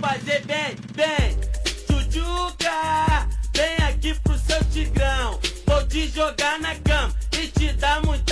[0.00, 1.36] fazer bem, bem.
[1.86, 5.38] Chuchuca, vem aqui pro seu tigrão.
[5.66, 8.27] Vou te jogar na cama e te dar muita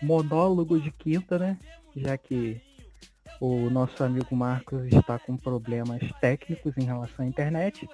[0.00, 1.58] monólogo de quinta, né?
[1.96, 2.60] Já que
[3.40, 7.88] o nosso amigo Marcos está com problemas técnicos em relação à internet.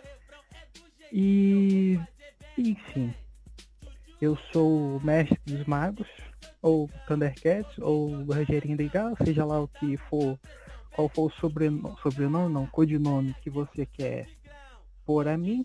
[1.12, 1.98] E,
[2.56, 3.14] enfim,
[4.20, 6.08] eu sou o mestre dos magos,
[6.62, 10.38] ou Thundercats, ou Rogerinho da Gala, seja lá o que for,
[10.94, 14.26] qual for o sobrenome, sobrenome não, codinome que você quer
[15.04, 15.64] pôr a mim.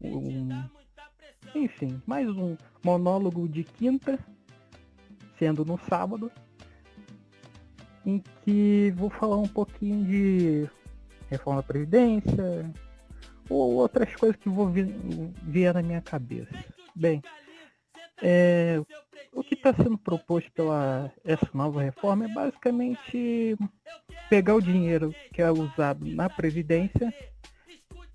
[0.00, 0.48] Um,
[1.54, 4.18] enfim, mais um monólogo de quinta,
[5.42, 6.30] sendo no sábado,
[8.06, 10.70] em que vou falar um pouquinho de
[11.28, 12.72] reforma da Previdência
[13.50, 14.86] ou outras coisas que vou vir,
[15.42, 16.54] vir na minha cabeça.
[16.94, 17.20] Bem,
[18.22, 18.80] é,
[19.32, 23.58] o que está sendo proposto pela essa nova reforma é basicamente
[24.30, 27.12] pegar o dinheiro que é usado na Previdência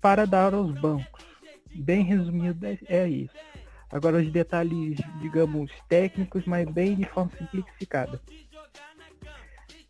[0.00, 1.28] para dar aos bancos
[1.74, 3.34] bem resumido é, é isso.
[3.90, 8.20] Agora os detalhes, digamos, técnicos, mas bem de forma simplificada.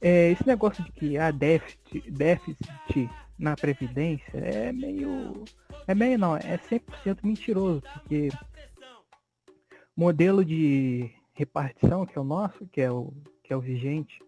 [0.01, 5.45] É, esse negócio de que há déficit, déficit na Previdência é meio.
[5.87, 8.29] É meio não, é 100% mentiroso, porque
[9.97, 14.19] modelo de repartição, que é o nosso, que é o, que é o vigente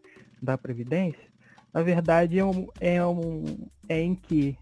[0.42, 1.30] da Previdência,
[1.72, 4.56] na verdade é, um, é, um, é em que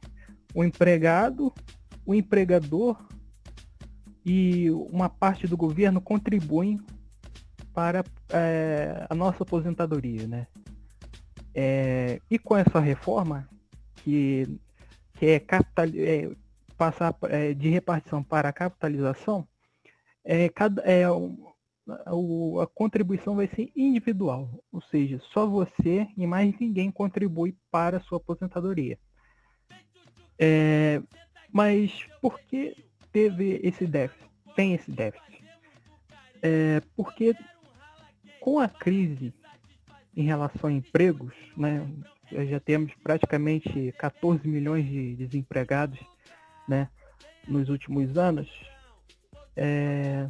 [0.55, 1.53] o empregado
[2.09, 2.97] o empregador
[4.29, 6.79] e uma parte do governo contribuem
[7.73, 10.47] para é, a nossa aposentadoria, né?
[11.55, 13.49] É, e com essa reforma
[13.97, 14.47] que,
[15.15, 16.31] que é, capital, é
[16.77, 19.49] passar é, de repartição para capitalização,
[20.23, 21.09] é, cada, é,
[22.13, 27.97] o, a contribuição vai ser individual, ou seja, só você e mais ninguém contribui para
[27.97, 28.99] a sua aposentadoria.
[30.39, 31.03] É,
[31.51, 34.29] mas por que teve esse déficit?
[34.55, 35.45] Tem esse déficit?
[36.43, 37.35] É porque
[38.41, 39.35] com a crise
[40.17, 41.87] em relação a empregos, né,
[42.31, 45.99] já temos praticamente 14 milhões de desempregados
[46.69, 46.89] né,
[47.47, 48.49] nos últimos anos,
[49.57, 50.29] é,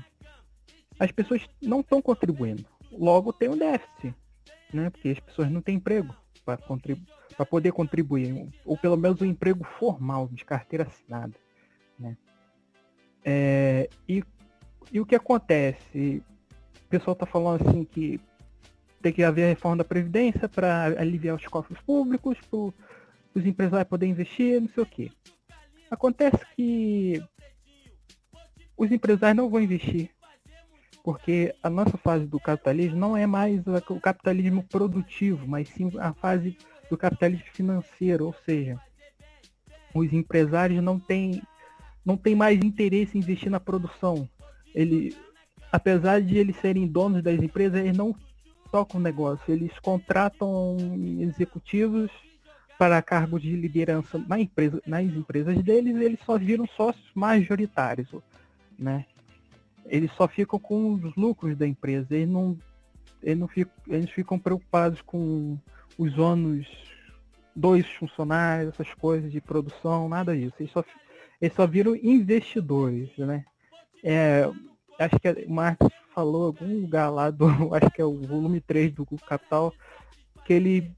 [0.99, 2.65] as pessoas não estão contribuindo.
[2.91, 4.15] Logo tem um déficit,
[4.73, 9.23] né, porque as pessoas não têm emprego para contribuir para poder contribuir, ou pelo menos
[9.23, 11.33] um emprego formal, de carteira assinada.
[11.97, 12.17] Né?
[13.25, 14.23] É, e,
[14.93, 16.23] e o que acontece?
[16.85, 18.21] O pessoal está falando assim que
[19.03, 22.59] tem que haver a reforma da Previdência para aliviar os cofres públicos, para
[23.35, 25.11] os empresários poderem investir, não sei o quê.
[25.91, 27.23] Acontece que
[28.77, 30.11] os empresários não vão investir,
[31.03, 36.13] porque a nossa fase do capitalismo não é mais o capitalismo produtivo, mas sim a
[36.13, 36.57] fase
[36.91, 38.81] do capitalismo financeiro, ou seja,
[39.95, 41.43] os empresários não têm,
[42.05, 44.29] não têm mais interesse em investir na produção.
[44.75, 45.15] Ele,
[45.71, 48.15] apesar de eles serem donos das empresas, eles não
[48.71, 50.77] tocam o negócio, eles contratam
[51.21, 52.11] executivos
[52.79, 58.09] para cargos de liderança na empresa, nas empresas deles, eles só viram sócios majoritários,
[58.79, 59.05] né?
[59.87, 62.57] Eles só ficam com os lucros da empresa, eles não,
[63.23, 65.59] eles não ficam, eles ficam preocupados com
[65.97, 66.69] os ônus,
[67.57, 70.55] dois funcionários, essas coisas de produção, nada disso.
[70.61, 70.85] Eles só,
[71.41, 73.45] eles só viram investidores, né?
[74.03, 74.49] É,
[74.99, 75.79] acho que o Marx
[76.15, 79.73] falou algum lugar lá do, acho que é o volume 3 do Capital,
[80.45, 80.91] que ele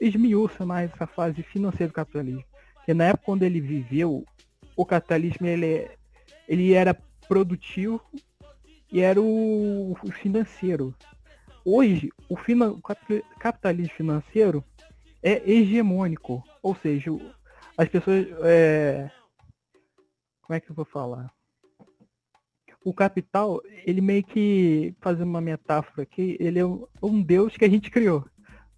[0.00, 2.44] esmiuça mais essa fase financeira do capitalismo.
[2.84, 4.24] Que na época quando ele viveu,
[4.76, 5.90] o capitalismo ele,
[6.48, 6.96] ele era
[7.26, 8.00] produtivo
[8.92, 10.94] e era o, o financeiro
[11.68, 12.80] hoje o, finan o
[13.38, 14.64] capitalismo financeiro
[15.22, 17.10] é hegemônico, ou seja,
[17.76, 19.10] as pessoas é...
[20.48, 21.30] como é que eu vou falar?
[22.82, 27.68] O capital, ele meio que fazendo uma metáfora aqui, ele é um deus que a
[27.68, 28.24] gente criou,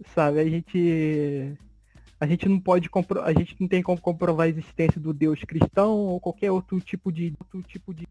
[0.07, 0.41] sabe?
[0.41, 1.57] A gente
[2.19, 3.21] a gente não pode compro...
[3.23, 7.13] a gente não tem como comprovar a existência do deus cristão ou qualquer outro tipo
[7.13, 8.05] de outro tipo de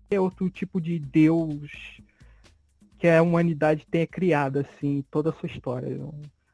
[0.00, 2.00] qualquer outro tipo de deus
[2.98, 5.96] que a humanidade tenha criado, assim, toda a sua história.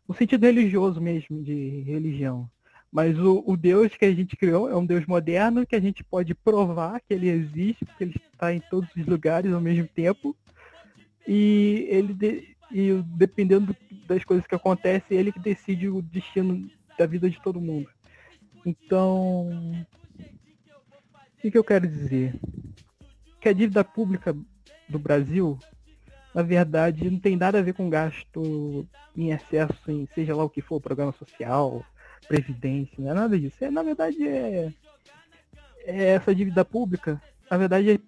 [0.09, 2.51] No sentido religioso mesmo, de religião.
[2.95, 6.05] Mas o, o, Deus que a gente criou é um Deus moderno que a gente
[6.05, 10.37] pode provar que ele existe, porque ele está em todos os lugares ao mesmo tempo.
[11.27, 13.75] E ele de, e dependendo
[14.07, 17.91] das coisas que acontecem, ele que decide o destino da vida de todo mundo.
[18.65, 19.49] Então,
[20.21, 22.39] o que, que eu quero dizer?
[23.41, 24.37] Que a dívida pública
[24.89, 25.59] do Brasil
[26.33, 28.85] na verdade, não tem nada a ver com gasto
[29.17, 31.85] em excesso em seja lá o que for, programa social,
[32.27, 33.57] previdência, não é nada disso.
[33.61, 34.73] É, na verdade, é,
[35.85, 37.99] é essa dívida pública, na verdade, é,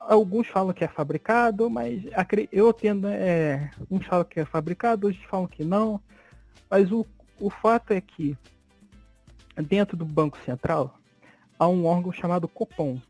[0.00, 2.02] alguns falam que é fabricado, mas
[2.50, 6.00] eu tendo, é, uns falam que é fabricado, outros falam que não,
[6.68, 7.06] mas o,
[7.38, 8.36] o fato é que
[9.56, 10.98] dentro do Banco Central
[11.58, 13.00] há um órgão chamado Copom,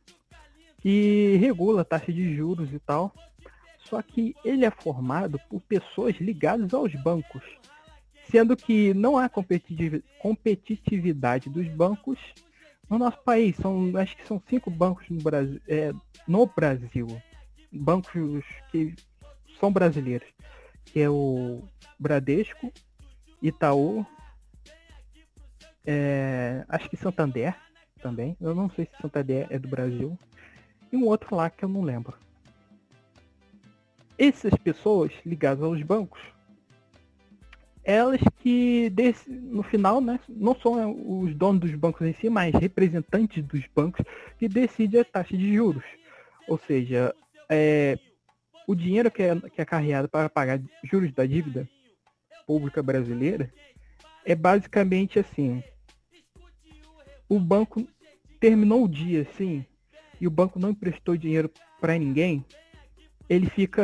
[0.78, 3.14] que regula a taxa de juros e tal,
[3.78, 7.42] só que ele é formado por pessoas ligadas aos bancos,
[8.30, 12.18] sendo que não há competitividade dos bancos
[12.88, 13.56] no nosso país.
[13.56, 15.92] São, acho que são cinco bancos no Brasil, é,
[16.26, 17.06] no Brasil,
[17.72, 18.94] bancos que
[19.58, 20.28] são brasileiros,
[20.86, 21.62] que é o
[21.98, 22.72] Bradesco,
[23.42, 24.06] Itaú,
[25.86, 27.54] é, acho que Santander
[28.00, 28.36] também.
[28.40, 30.18] Eu não sei se Santander é do Brasil.
[30.92, 32.16] E um outro lá que eu não lembro
[34.20, 36.20] essas pessoas ligadas aos bancos,
[37.84, 42.54] elas que desse, no final né, não são os donos dos bancos em si, mas
[42.54, 44.04] representantes dos bancos
[44.38, 45.84] que decidem a taxa de juros.
[46.46, 47.14] Ou seja,
[47.48, 47.98] é,
[48.66, 51.68] o dinheiro que é, que é carreado para pagar juros da dívida
[52.46, 53.52] pública brasileira
[54.24, 55.62] é basicamente assim.
[57.28, 57.86] O banco
[58.38, 59.64] terminou o dia assim
[60.20, 61.50] e o banco não emprestou dinheiro
[61.80, 62.44] para ninguém,
[63.28, 63.82] ele fica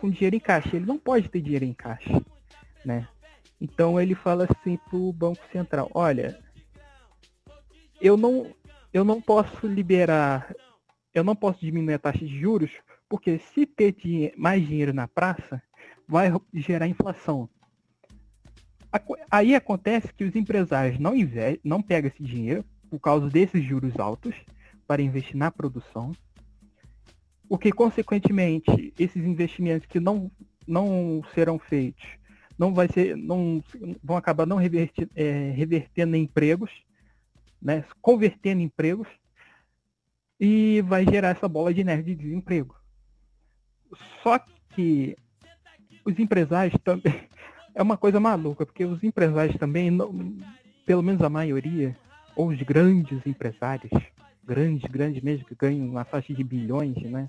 [0.00, 0.76] com dinheiro em caixa.
[0.76, 2.20] Ele não pode ter dinheiro em caixa,
[2.88, 3.06] né?
[3.60, 6.40] Então ele fala assim pro Banco Central, olha,
[8.00, 8.50] eu não,
[8.92, 10.54] eu não posso liberar,
[11.12, 12.70] eu não posso diminuir a taxa de juros,
[13.08, 13.94] porque se ter
[14.36, 15.62] mais dinheiro na praça,
[16.06, 17.48] vai gerar inflação.
[19.30, 21.12] Aí acontece que os empresários não,
[21.62, 24.34] não pegam esse dinheiro por causa desses juros altos
[24.86, 26.12] para investir na produção
[27.50, 30.30] o que consequentemente esses investimentos que não,
[30.66, 32.18] não serão feitos
[32.58, 33.62] não vai ser não
[34.02, 36.70] vão acabar não revertir, é, revertendo em empregos
[37.60, 39.08] né convertendo em empregos
[40.40, 42.74] e vai gerar essa bola de neve de desemprego
[44.22, 44.38] só
[44.74, 45.16] que
[46.04, 47.28] os empresários também
[47.74, 50.36] é uma coisa maluca porque os empresários também não,
[50.84, 51.96] pelo menos a maioria
[52.36, 53.90] ou os grandes empresários
[54.48, 57.28] grandes, grandes mesmo, que ganham uma faixa de bilhões, né?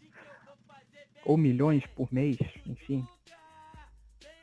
[1.25, 3.05] Ou milhões por mês, enfim.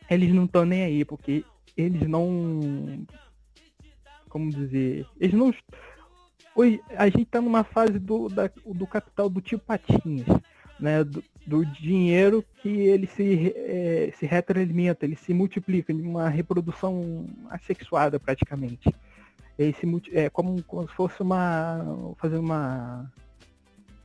[0.08, 1.44] Eles não estão nem aí, porque
[1.76, 3.04] eles não.
[4.28, 5.06] Como dizer?
[5.20, 5.52] Eles não.
[6.54, 10.26] Hoje, a gente está numa fase do, da, do capital do tio Patinhas,
[10.80, 11.04] né?
[11.04, 18.18] Do, do dinheiro que ele se, é, se retroalimenta, ele se multiplica uma reprodução assexuada
[18.18, 18.90] praticamente
[19.58, 23.10] esse é como, como se fosse uma fazer uma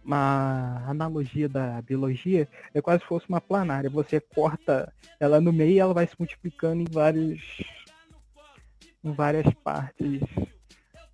[0.04, 3.90] uma analogia da biologia é quase se fosse uma planária.
[3.90, 7.42] Você corta ela no meio e ela vai se multiplicando em vários
[9.04, 10.22] em várias partes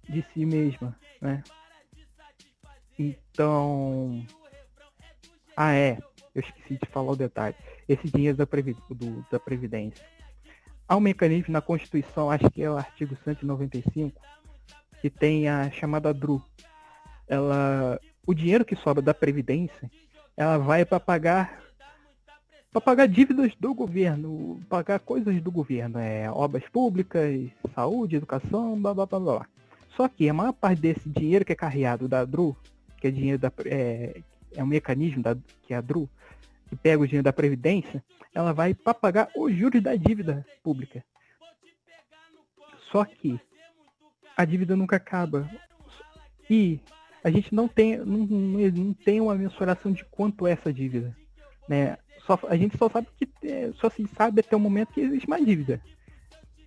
[0.10, 1.44] de si mesma né?
[2.98, 4.25] Então
[5.56, 5.98] ah é.
[6.36, 7.56] Eu esqueci de falar o detalhe.
[7.89, 8.77] Esse dinheiro da, Previ...
[8.91, 10.06] do, da previdência.
[10.88, 14.22] Há um mecanismo na Constituição, acho que é o artigo 195,
[15.01, 16.41] que tem a chamada DRU.
[17.27, 19.90] Ela, o dinheiro que sobra da Previdência,
[20.36, 21.66] ela vai para pagar
[22.70, 28.94] para pagar dívidas do governo, pagar coisas do governo, é, obras públicas, saúde, educação, blá
[28.94, 29.48] blá blá blá.
[29.96, 32.56] Só que a maior parte desse dinheiro que é carreado da DRU,
[32.98, 34.22] que é dinheiro da é,
[34.54, 36.10] é um mecanismo da, que é a DRU,
[36.68, 38.04] que pega o dinheiro da Previdência,
[38.36, 41.04] ela vai para pagar os juros da dívida pública.
[42.92, 43.40] Só que
[44.36, 45.50] a dívida nunca acaba.
[46.50, 46.80] E
[47.24, 51.16] a gente não tem, não, não tem uma mensuração de quanto é essa dívida.
[51.68, 51.98] Né?
[52.26, 55.28] Só, a gente só sabe que é, só se sabe até o momento que existe
[55.28, 55.82] uma dívida.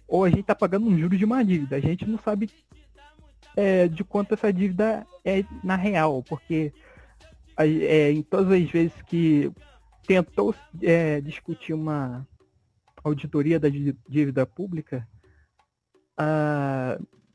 [0.09, 1.77] Ou a gente está pagando um juro de uma dívida.
[1.77, 2.51] A gente não sabe
[3.57, 6.73] é, de quanto essa dívida é na real, porque
[7.57, 9.53] é, em todas as vezes que
[10.07, 12.27] tentou é, discutir uma
[13.05, 15.07] auditoria da dívida pública,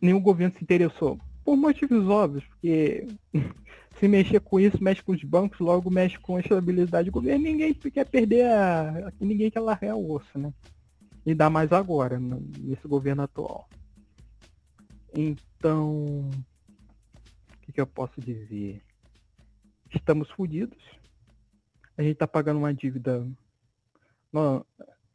[0.01, 1.19] nenhum governo se interessou.
[1.45, 3.07] Por motivos óbvios, porque
[3.99, 7.43] se mexer com isso, mexe com os bancos, logo mexe com a estabilidade do governo,
[7.43, 9.13] ninguém quer perder a.
[9.21, 10.51] ninguém quer largar o osso, né?
[11.23, 13.69] E dá mais agora, nesse governo atual.
[15.13, 18.81] Então, o que, que eu posso dizer?
[19.93, 20.77] Estamos fodidos.
[21.97, 23.25] A gente tá pagando uma dívida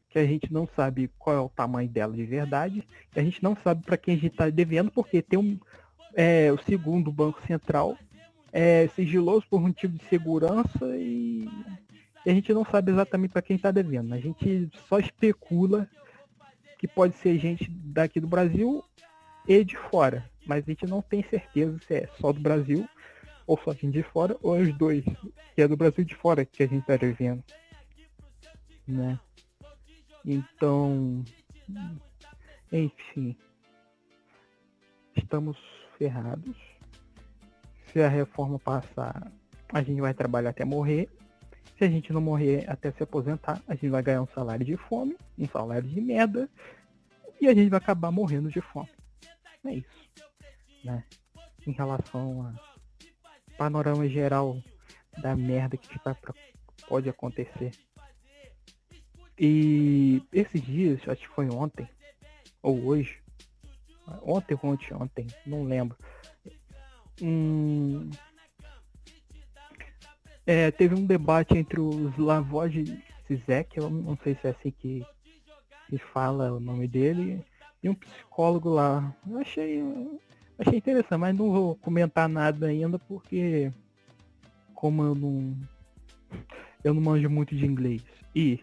[0.08, 2.86] que a gente não sabe qual é o tamanho dela de verdade.
[3.14, 5.58] a gente não sabe para quem a gente está devendo, porque tem um,
[6.14, 7.96] é, o segundo Banco Central
[8.52, 11.48] é sigiloso por motivo de segurança e,
[12.24, 14.12] e a gente não sabe exatamente para quem está devendo.
[14.12, 15.88] A gente só especula
[16.78, 18.82] que pode ser gente daqui do Brasil
[19.46, 22.88] e de fora, mas a gente não tem certeza se é só do Brasil
[23.46, 25.04] ou só gente de fora ou é os dois,
[25.54, 27.42] que é do Brasil de fora que a gente está devendo,
[28.86, 29.18] né?
[30.24, 31.24] Então,
[32.70, 33.36] enfim,
[35.16, 35.56] estamos
[35.98, 36.56] ferrados.
[37.92, 39.30] Se a reforma passar,
[39.72, 41.08] a gente vai trabalhar até morrer.
[41.76, 44.76] Se a gente não morrer até se aposentar, a gente vai ganhar um salário de
[44.76, 46.48] fome, um salário de merda,
[47.40, 48.90] e a gente vai acabar morrendo de fome.
[49.64, 50.10] É isso.
[50.84, 51.04] Né?
[51.66, 54.62] Em relação a panorama geral
[55.22, 56.16] da merda que pra,
[56.88, 57.72] pode acontecer.
[59.38, 61.88] E esses dias, acho que foi ontem,
[62.62, 63.22] ou hoje,
[64.22, 65.96] ontem ou ontem, ontem, não lembro.
[67.22, 68.10] Hum,
[70.46, 72.84] é, teve um debate entre os Lavoj
[73.28, 75.04] Zizek, eu não sei se é assim que
[76.12, 77.44] fala o nome dele,
[77.82, 79.14] e um psicólogo lá.
[79.28, 79.82] Eu achei,
[80.58, 83.70] achei interessante, mas não vou comentar nada ainda porque
[84.74, 85.56] como eu não
[86.82, 88.02] eu não manjo muito de inglês.
[88.34, 88.60] E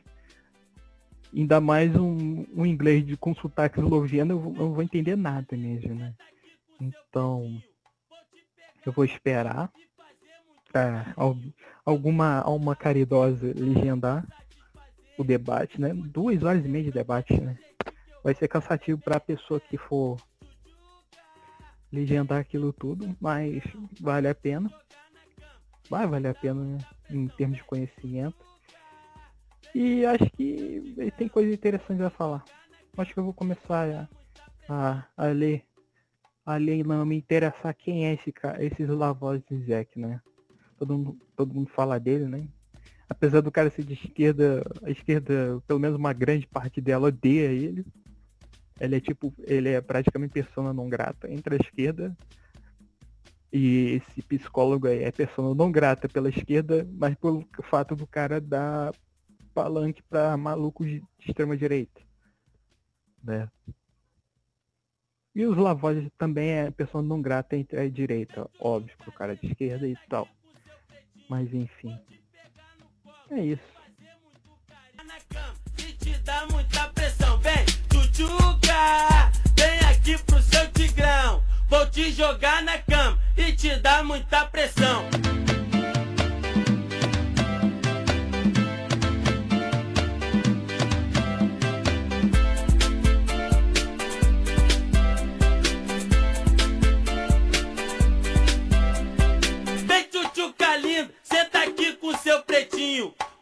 [1.34, 5.56] Ainda mais um, um inglês de com sotaque esloveno, eu, eu não vou entender nada
[5.56, 6.14] mesmo, né?
[6.80, 7.62] Então,
[8.86, 9.72] eu vou esperar
[10.72, 11.14] pra
[11.86, 14.26] alguma alma caridosa legendar
[15.18, 15.94] o debate, né?
[15.94, 17.58] Duas horas e meia de debate, né?
[18.24, 20.18] Vai ser cansativo para a pessoa que for
[21.92, 23.64] legendar aquilo tudo, mas
[24.00, 24.72] vale a pena.
[25.90, 26.78] Vai valer a pena né?
[27.10, 28.38] em termos de conhecimento.
[29.74, 32.44] E acho que tem coisa interessante a falar.
[32.98, 34.10] Acho que eu vou começar
[34.68, 35.64] a, a, a ler.
[36.46, 40.22] A ler não me interessar quem é esse cara, esses Lavos de Zek, né?
[40.80, 42.48] Todo mundo, todo mundo fala dele, né?
[43.10, 47.52] Apesar do cara ser de esquerda, a esquerda, pelo menos uma grande parte dela odeia
[47.52, 47.86] ele.
[48.80, 52.16] Ele é tipo, ele é praticamente persona não grata entre a esquerda
[53.52, 58.42] e esse psicólogo aí é persona não grata pela esquerda, mas pelo fato do cara
[58.42, 58.94] dar
[59.58, 62.00] palanque para malucos de extrema direita.
[63.24, 63.50] Né?
[65.34, 69.48] E os Lavois também é pessoa não grata entre a direita, óbvio, o cara de
[69.48, 70.28] esquerda e tal.
[71.28, 72.00] Mas enfim.
[73.32, 73.64] É isso.
[79.56, 81.44] vem aqui pro seu tigrão.
[81.68, 85.37] Vou te jogar na cama e te dar muita pressão.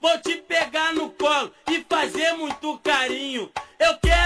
[0.06, 3.50] Vou te pegar no colo e fazer muito carinho.
[3.80, 4.25] Eu quero